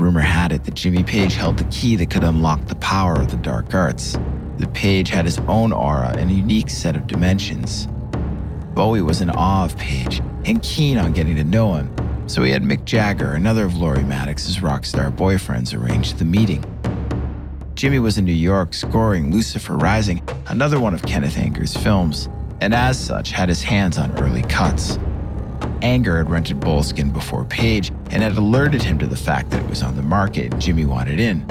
[0.00, 3.30] Rumor had it that Jimmy Page held the key that could unlock the power of
[3.30, 4.16] the dark arts.
[4.56, 7.86] The Page had his own aura and a unique set of dimensions.
[8.74, 11.94] Bowie was in awe of Page and keen on getting to know him,
[12.26, 16.64] so he had Mick Jagger, another of Lori Mattix's rock star boyfriends, arrange the meeting.
[17.74, 22.28] Jimmy was in New York scoring Lucifer Rising, another one of Kenneth Anger's films,
[22.62, 24.98] and as such had his hands on early cuts.
[25.82, 29.68] Anger had rented Boleskine before Page and had alerted him to the fact that it
[29.68, 31.46] was on the market and Jimmy wanted in.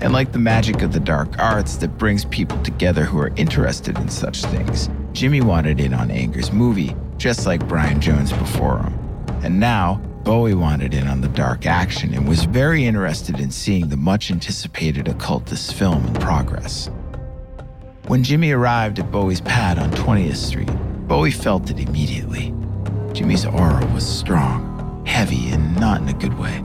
[0.00, 3.96] And like the magic of the dark arts that brings people together who are interested
[3.98, 8.98] in such things, Jimmy wanted in on Anger's movie, just like Brian Jones before him.
[9.42, 13.88] And now, Bowie wanted in on the dark action and was very interested in seeing
[13.88, 16.90] the much anticipated occultist film in progress.
[18.06, 20.70] When Jimmy arrived at Bowie's pad on 20th Street,
[21.08, 22.54] Bowie felt it immediately.
[23.12, 26.64] Jimmy's aura was strong, heavy, and not in a good way.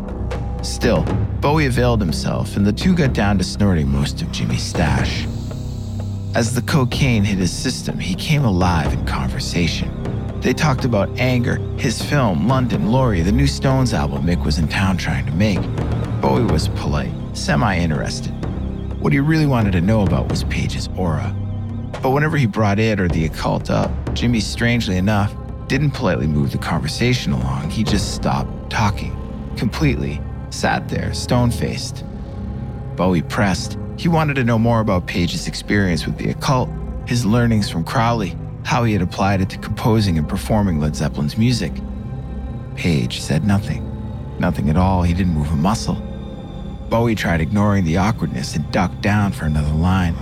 [0.64, 1.04] Still,
[1.42, 5.28] Bowie availed himself, and the two got down to snorting most of Jimmy's stash.
[6.36, 9.92] As the cocaine hit his system, he came alive in conversation.
[10.40, 14.70] They talked about Anger, his film, London, Lori, the new Stones album Mick was in
[14.70, 15.60] town trying to make.
[16.22, 18.32] Bowie was polite, semi interested.
[19.02, 21.36] What he really wanted to know about was Page's aura.
[22.02, 25.36] But whenever he brought it or the occult up, Jimmy, strangely enough,
[25.68, 27.70] didn't politely move the conversation along.
[27.70, 29.16] He just stopped talking
[29.58, 32.06] completely, sat there, stone faced.
[32.96, 33.78] Bowie pressed.
[33.98, 36.70] He wanted to know more about Page's experience with the occult,
[37.08, 41.38] his learnings from Crowley, how he had applied it to composing and performing Led Zeppelin's
[41.38, 41.74] music.
[42.76, 43.84] Page said nothing.
[44.40, 45.02] Nothing at all.
[45.02, 45.96] He didn't move a muscle.
[46.90, 50.14] Bowie tried ignoring the awkwardness and ducked down for another line.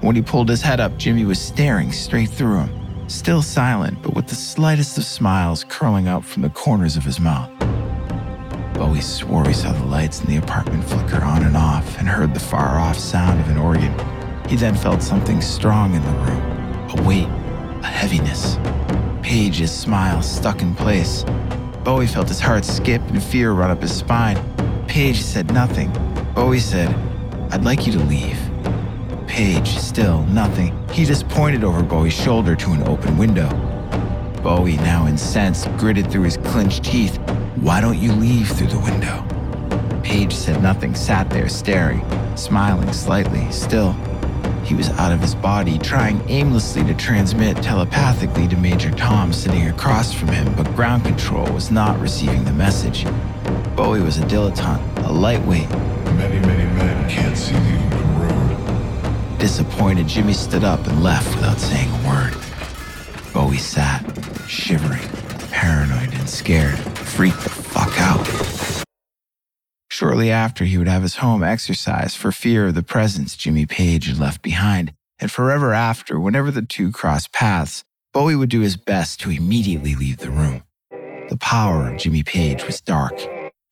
[0.00, 4.14] When he pulled his head up, Jimmy was staring straight through him, still silent, but
[4.14, 7.50] with the slightest of smiles curling out from the corners of his mouth.
[8.74, 12.34] Bowie swore he saw the lights in the apartment flicker on and off and heard
[12.34, 13.94] the far off sound of an organ.
[14.48, 16.54] He then felt something strong in the room
[16.90, 17.28] a weight,
[17.82, 18.56] a heaviness.
[19.22, 21.24] Page's smile stuck in place.
[21.82, 24.38] Bowie felt his heart skip and fear run up his spine.
[24.86, 25.90] Page said nothing.
[26.34, 26.94] Bowie said,
[27.50, 28.38] I'd like you to leave.
[29.34, 30.72] Page, still nothing.
[30.90, 33.48] He just pointed over Bowie's shoulder to an open window.
[34.44, 37.16] Bowie, now incensed, gritted through his clenched teeth.
[37.56, 39.24] Why don't you leave through the window?
[40.04, 42.00] Page said nothing, sat there staring,
[42.36, 43.50] smiling slightly.
[43.50, 43.96] Still,
[44.62, 49.66] he was out of his body, trying aimlessly to transmit telepathically to Major Tom sitting
[49.66, 53.04] across from him, but ground control was not receiving the message.
[53.74, 55.68] Bowie was a dilettante, a lightweight.
[56.14, 57.84] Many, many men can't see the.
[59.44, 62.34] Disappointed, Jimmy stood up and left without saying a word.
[63.34, 64.02] Bowie sat,
[64.48, 65.06] shivering,
[65.50, 68.26] paranoid and scared, freaked the fuck out.
[69.90, 74.06] Shortly after, he would have his home exorcised for fear of the presence Jimmy Page
[74.06, 77.84] had left behind, and forever after, whenever the two crossed paths,
[78.14, 80.62] Bowie would do his best to immediately leave the room.
[81.28, 83.20] The power of Jimmy Page was dark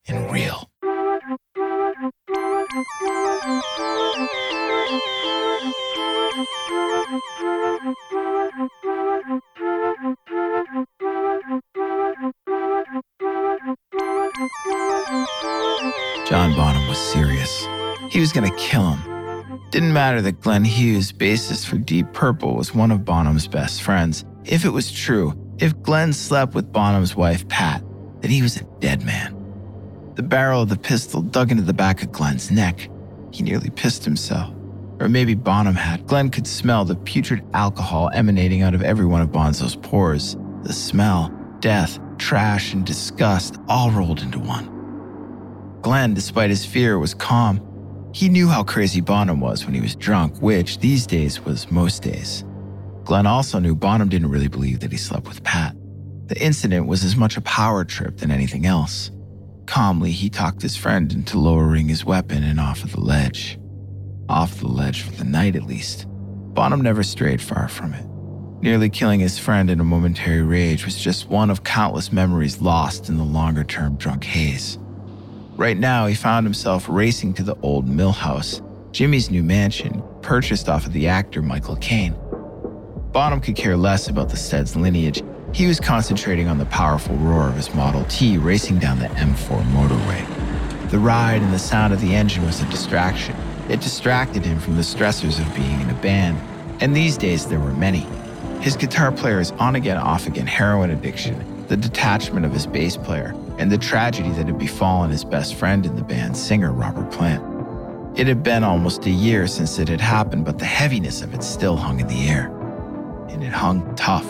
[0.07, 0.69] and real.
[16.27, 17.65] John Bonham was serious.
[18.09, 19.59] He was going to kill him.
[19.69, 24.25] Didn't matter that Glenn Hughes, bassist for Deep Purple, was one of Bonham's best friends.
[24.43, 27.83] If it was true, if Glenn slept with Bonham's wife, Pat,
[28.19, 29.35] then he was a dead man.
[30.15, 32.89] The barrel of the pistol dug into the back of Glenn's neck.
[33.31, 34.53] He nearly pissed himself.
[34.99, 36.05] Or maybe Bonham had.
[36.07, 40.37] Glenn could smell the putrid alcohol emanating out of every one of Bonzo's pores.
[40.63, 44.69] The smell, death, trash, and disgust all rolled into one.
[45.81, 47.59] Glenn, despite his fear, was calm.
[48.13, 52.03] He knew how crazy Bonham was when he was drunk, which these days was most
[52.03, 52.45] days.
[53.03, 55.75] Glenn also knew Bonham didn't really believe that he slept with Pat.
[56.27, 59.11] The incident was as much a power trip than anything else.
[59.65, 63.59] Calmly, he talked his friend into lowering his weapon and off of the ledge.
[64.29, 66.05] Off the ledge for the night, at least.
[66.07, 68.05] Bonham never strayed far from it.
[68.61, 73.09] Nearly killing his friend in a momentary rage was just one of countless memories lost
[73.09, 74.77] in the longer term drunk haze.
[75.57, 78.61] Right now, he found himself racing to the old mill house,
[78.91, 82.15] Jimmy's new mansion, purchased off of the actor Michael Caine.
[83.11, 85.21] Bonham could care less about the Stead's lineage.
[85.53, 89.61] He was concentrating on the powerful roar of his Model T racing down the M4
[89.73, 90.89] motorway.
[90.89, 93.35] The ride and the sound of the engine was a distraction.
[93.69, 96.37] It distracted him from the stressors of being in a band,
[96.81, 98.05] and these days there were many.
[98.59, 103.33] His guitar player's on again, off again heroin addiction, the detachment of his bass player,
[103.57, 107.41] and the tragedy that had befallen his best friend in the band, singer Robert Plant.
[108.19, 111.41] It had been almost a year since it had happened, but the heaviness of it
[111.41, 112.47] still hung in the air.
[113.29, 114.25] And it hung tough,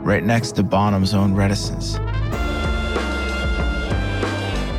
[0.00, 1.98] right next to Bonham's own reticence.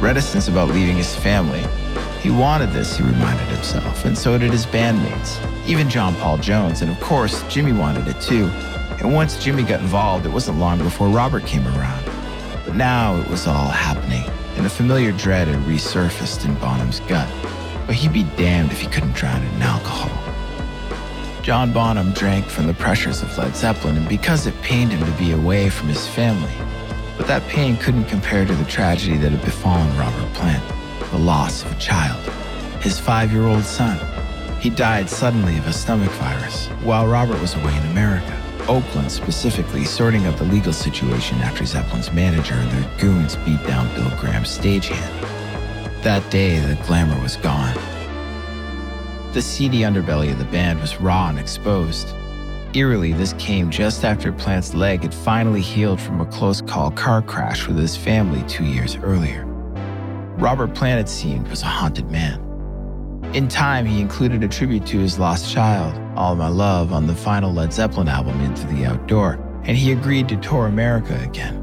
[0.02, 1.64] Reticence about leaving his family.
[2.22, 6.82] He wanted this, he reminded himself, and so did his bandmates, even John Paul Jones,
[6.82, 8.48] and of course, Jimmy wanted it too.
[9.00, 12.04] And once Jimmy got involved, it wasn't long before Robert came around.
[12.66, 17.30] But now it was all happening, and a familiar dread had resurfaced in Bonham's gut.
[17.86, 20.12] But he'd be damned if he couldn't drown it in alcohol.
[21.42, 25.18] John Bonham drank from the pressures of Led Zeppelin, and because it pained him to
[25.18, 26.52] be away from his family.
[27.16, 30.79] But that pain couldn't compare to the tragedy that had befallen Robert Plant
[31.12, 32.20] the loss of a child,
[32.82, 34.00] his five year old son.
[34.60, 38.36] He died suddenly of a stomach virus while Robert was away in America.
[38.68, 43.94] Oakland specifically, sorting out the legal situation after Zeppelin's manager and their goons beat down
[43.96, 46.04] Bill Graham's stagehand.
[46.04, 47.76] That day, the glamour was gone.
[49.34, 52.14] The seedy underbelly of the band was raw and exposed.
[52.76, 57.24] Eerily, this came just after Plant's leg had finally healed from a close call car
[57.24, 59.49] crash with his family two years earlier.
[60.40, 60.74] Robert
[61.10, 62.40] seemed, was a haunted man.
[63.34, 67.14] In time, he included a tribute to his lost child, All My Love, on the
[67.14, 71.20] final Led Zeppelin album, In Through the Out Door, and he agreed to tour America
[71.24, 71.58] again.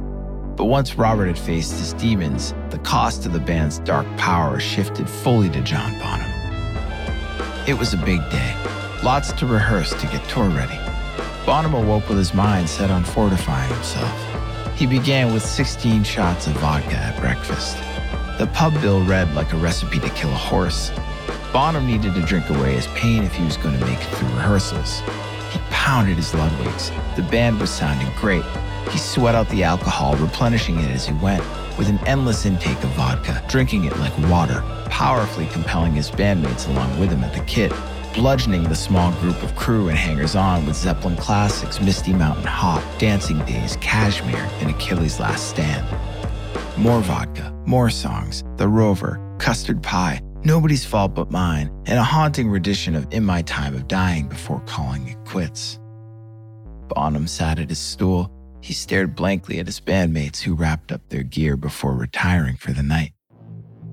[0.56, 5.08] But once Robert had faced his demons, the cost of the band's dark power shifted
[5.08, 6.30] fully to John Bonham.
[7.66, 8.54] It was a big day,
[9.02, 10.78] lots to rehearse to get tour ready.
[11.46, 14.76] Bonham awoke with his mind set on fortifying himself.
[14.76, 17.78] He began with 16 shots of vodka at breakfast.
[18.38, 20.90] The pub bill read like a recipe to kill a horse,
[21.54, 24.28] Bonham needed to drink away his pain if he was going to make it through
[24.28, 25.00] rehearsals.
[25.50, 26.90] He pounded his Ludwigs.
[27.16, 28.44] The band was sounding great.
[28.90, 31.42] He sweat out the alcohol, replenishing it as he went,
[31.78, 37.00] with an endless intake of vodka, drinking it like water, powerfully compelling his bandmates along
[37.00, 37.72] with him at the kit,
[38.14, 42.82] bludgeoning the small group of crew and hangers on with Zeppelin classics, Misty Mountain Hop,
[42.98, 45.86] Dancing Days, Kashmir, and Achilles' Last Stand.
[46.78, 52.50] More vodka, more songs, The Rover, Custard Pie, Nobody's Fault But Mine, and a haunting
[52.50, 55.78] rendition of In My Time of Dying before calling it quits.
[56.88, 58.30] Bonham sat at his stool.
[58.60, 62.82] He stared blankly at his bandmates who wrapped up their gear before retiring for the
[62.82, 63.12] night.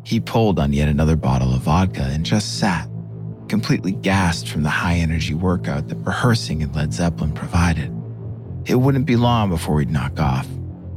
[0.04, 2.90] He pulled on yet another bottle of vodka and just sat,
[3.48, 7.96] completely gassed from the high energy workout that rehearsing in Led Zeppelin provided.
[8.66, 10.50] It wouldn't be long before he'd knock off.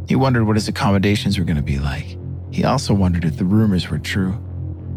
[0.08, 2.16] He wondered what his accommodations were going to be like.
[2.52, 4.38] He also wondered if the rumors were true.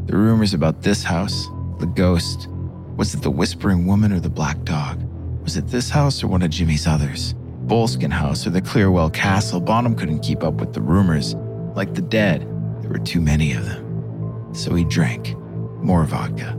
[0.06, 1.48] The rumors about this house,
[1.80, 2.48] the ghost.
[2.96, 5.02] Was it the whispering woman or the black dog?
[5.44, 7.34] Was it this house or one of Jimmy's others?
[7.66, 9.60] Boleskine House or the Clearwell Castle?
[9.60, 11.36] Bonham couldn't keep up with the rumors.
[11.76, 12.42] Like the dead,
[12.82, 14.54] there were too many of them.
[14.54, 15.36] So he drank
[15.78, 16.50] more vodka,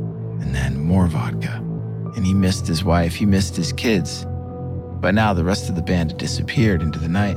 [0.40, 1.56] and then more vodka.
[2.16, 4.24] And he missed his wife, he missed his kids.
[5.00, 7.36] By now, the rest of the band had disappeared into the night.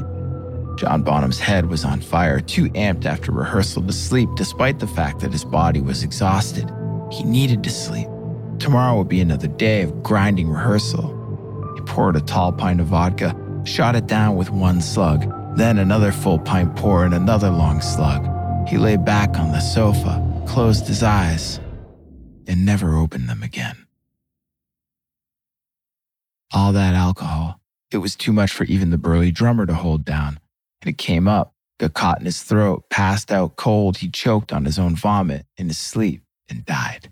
[0.76, 5.20] John Bonham's head was on fire, too amped after rehearsal to sleep, despite the fact
[5.20, 6.70] that his body was exhausted.
[7.12, 8.08] He needed to sleep.
[8.60, 11.10] Tomorrow would be another day of grinding rehearsal.
[11.76, 16.12] He poured a tall pint of vodka, shot it down with one slug, then another
[16.12, 18.28] full pint pour and another long slug.
[18.68, 21.60] He lay back on the sofa, closed his eyes,
[22.48, 23.86] and never opened them again.
[26.52, 27.60] All that alcohol,
[27.92, 30.40] it was too much for even the burly drummer to hold down
[30.84, 33.98] and it came up, got caught in his throat, passed out cold.
[33.98, 37.10] He choked on his own vomit in his sleep and died.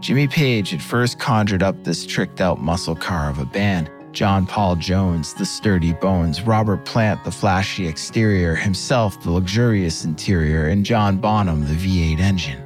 [0.00, 3.88] Jimmy Page had first conjured up this tricked out muscle car of a band.
[4.10, 10.66] John Paul Jones, the sturdy bones, Robert Plant, the flashy exterior, himself, the luxurious interior,
[10.66, 12.62] and John Bonham, the V8 engine.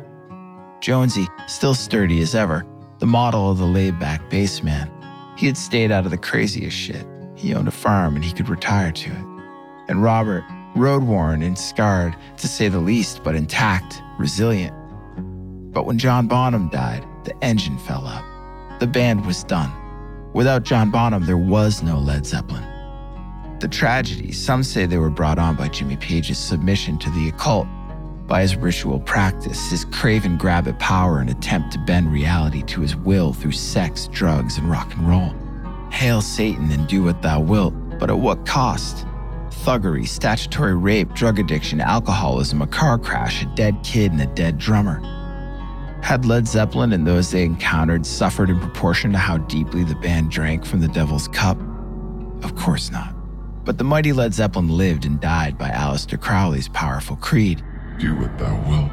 [0.81, 2.67] Jonesy, still sturdy as ever,
[2.99, 4.91] the model of the laid back bassman,
[5.37, 7.07] he had stayed out of the craziest shit.
[7.35, 9.25] He owned a farm and he could retire to it.
[9.89, 14.75] And Robert, road worn and scarred, to say the least, but intact, resilient.
[15.73, 18.25] But when John Bonham died, the engine fell up.
[18.81, 19.73] The band was done.
[20.33, 22.65] Without John Bonham, there was no Led Zeppelin.
[23.61, 27.67] The tragedy, some say they were brought on by Jimmy Page's submission to the occult,
[28.27, 32.81] by his ritual practice, his craven grab at power and attempt to bend reality to
[32.81, 35.33] his will through sex, drugs, and rock and roll.
[35.91, 39.07] Hail Satan and do what thou wilt, but at what cost?
[39.65, 44.59] Thuggery, statutory rape, drug addiction, alcoholism, a car crash, a dead kid, and a dead
[44.59, 45.01] drummer.
[46.03, 50.31] Had Led Zeppelin and those they encountered suffered in proportion to how deeply the band
[50.31, 51.59] drank from the devil's cup?
[52.43, 53.15] Of course not.
[53.65, 57.65] But the mighty Led Zeppelin lived and died by Aleister Crowley's powerful creed
[57.99, 58.91] do what thou wilt.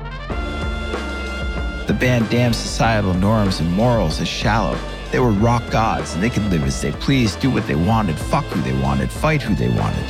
[1.88, 4.78] The band damned societal norms and morals as shallow.
[5.12, 8.18] They were rock gods and they could live as they pleased, do what they wanted,
[8.18, 10.08] fuck who they wanted, fight who they wanted.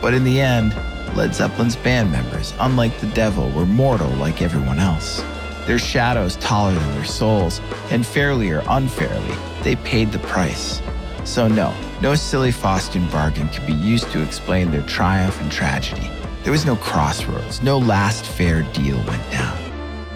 [0.00, 0.74] But in the end,
[1.16, 5.22] Led Zeppelin's band members, unlike the devil, were mortal like everyone else.
[5.66, 7.60] Their shadows taller than their souls,
[7.90, 10.80] and fairly or unfairly, they paid the price.
[11.24, 16.10] So, no, no silly Faustian bargain could be used to explain their triumph and tragedy.
[16.42, 19.56] There was no crossroads, no last fair deal went down.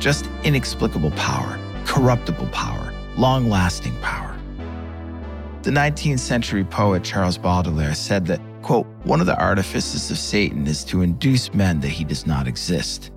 [0.00, 4.36] Just inexplicable power, corruptible power, long lasting power.
[5.62, 10.66] The 19th century poet Charles Baudelaire said that, quote, one of the artifices of Satan
[10.66, 13.12] is to induce men that he does not exist.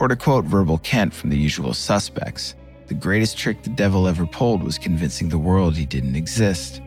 [0.00, 2.54] Or to quote Verbal Kint from The Usual Suspects,
[2.86, 6.80] the greatest trick the devil ever pulled was convincing the world he didn't exist.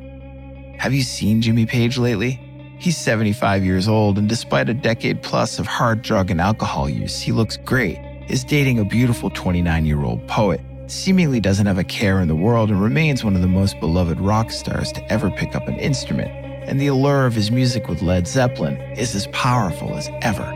[0.79, 2.48] Have you seen Jimmy Page lately?
[2.79, 7.19] He's 75 years old, and despite a decade plus of hard drug and alcohol use,
[7.19, 7.99] he looks great,
[8.29, 12.37] is dating a beautiful 29 year old poet, seemingly doesn't have a care in the
[12.37, 15.75] world, and remains one of the most beloved rock stars to ever pick up an
[15.75, 16.31] instrument.
[16.69, 20.49] And the allure of his music with Led Zeppelin is as powerful as ever.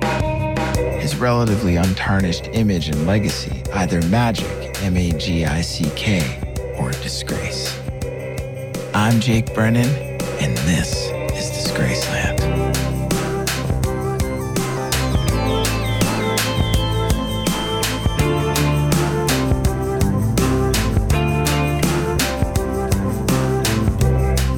[1.01, 6.21] His relatively untarnished image and legacy, either magic, M A G I C K,
[6.80, 7.78] or disgrace.
[8.93, 9.89] I'm Jake Brennan,
[10.39, 11.12] and this
[11.72, 12.39] Graceland.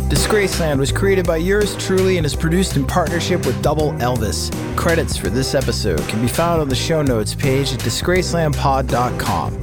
[0.10, 4.52] Disgraceland was created by yours truly and is produced in partnership with Double Elvis.
[4.76, 9.60] Credits for this episode can be found on the show notes page at disgracelandpod.com.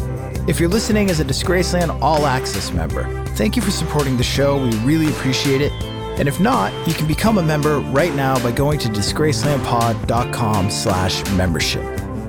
[0.48, 3.04] If you're listening as a Disgraceland All Access member,
[3.36, 4.62] thank you for supporting the show.
[4.62, 5.72] We really appreciate it.
[6.22, 11.28] And if not, you can become a member right now by going to disgracelandpod.com slash
[11.32, 11.82] membership.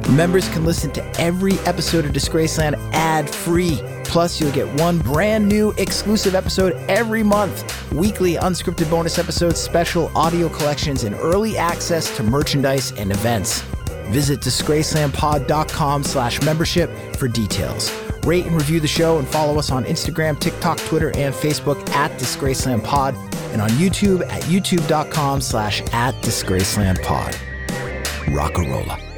[0.09, 3.79] Members can listen to every episode of Disgraceland ad-free.
[4.03, 10.11] Plus, you'll get one brand new exclusive episode every month, weekly unscripted bonus episodes, special
[10.17, 13.61] audio collections, and early access to merchandise and events.
[14.09, 17.91] Visit disgracelandpod.com slash membership for details.
[18.25, 22.11] Rate and review the show and follow us on Instagram, TikTok, Twitter, and Facebook at
[22.19, 23.15] DisgracelandPod
[23.51, 27.37] and on YouTube at youtube.com slash at DisgracelandPod.
[28.33, 29.12] Rock-a-rolla.